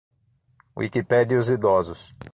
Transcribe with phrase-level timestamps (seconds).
[0.75, 2.15] Wikipedia e os idosos.